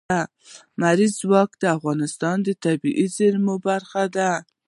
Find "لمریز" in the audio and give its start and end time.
0.79-1.11